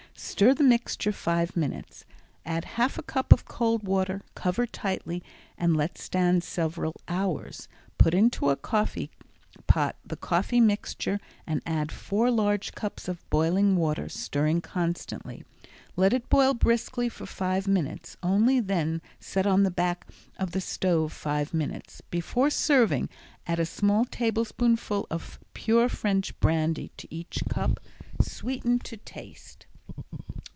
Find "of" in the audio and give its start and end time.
3.33-3.45, 13.07-13.27, 20.37-20.51, 25.09-25.39